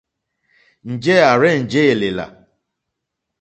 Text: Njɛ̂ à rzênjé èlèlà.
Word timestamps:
Njɛ̂ 0.91 1.17
à 1.29 1.31
rzênjé 1.39 1.81
èlèlà. 1.91 2.25